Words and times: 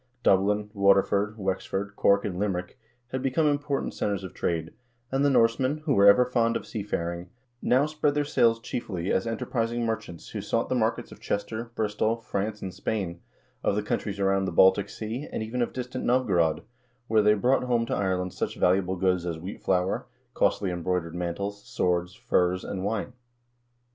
Dublin, 0.23 0.71
Waterford, 0.73 1.37
Wexford, 1.37 1.95
Cork, 1.95 2.25
and 2.25 2.39
Limerick 2.39 2.79
had 3.11 3.21
become 3.21 3.45
important 3.45 3.93
centers 3.93 4.23
of 4.23 4.33
trade, 4.33 4.73
and 5.11 5.23
the 5.23 5.29
Norsemen, 5.29 5.83
who 5.85 5.93
were 5.93 6.07
ever 6.07 6.25
fond 6.25 6.57
of 6.57 6.65
seafaring, 6.65 7.29
now 7.61 7.85
spread 7.85 8.15
their 8.15 8.25
sails 8.25 8.59
chiefly 8.59 9.11
as 9.11 9.27
enterprising 9.27 9.85
merchants 9.85 10.29
who 10.29 10.41
sought 10.41 10.69
the 10.69 10.73
markets 10.73 11.11
of 11.11 11.19
Chester, 11.19 11.65
Bristol, 11.75 12.15
France, 12.17 12.63
and 12.63 12.73
Spain, 12.73 13.21
of 13.63 13.75
the 13.75 13.83
countries 13.83 14.19
around 14.19 14.45
the 14.45 14.51
Baltic 14.51 14.89
Sea, 14.89 15.29
and 15.31 15.43
even 15.43 15.61
of 15.61 15.71
distant 15.71 16.03
Novgorod, 16.03 16.63
whence 17.07 17.23
they 17.23 17.35
brought 17.35 17.65
home 17.65 17.85
to 17.85 17.93
Ireland 17.95 18.33
such 18.33 18.55
valuable 18.57 18.95
goods 18.95 19.23
as 19.27 19.37
wheat 19.37 19.61
flour, 19.61 20.07
costly 20.33 20.71
embroidered 20.71 21.13
mantles, 21.13 21.63
swords, 21.63 22.15
furs, 22.15 22.63
and 22.63 22.83
wine. 22.83 23.13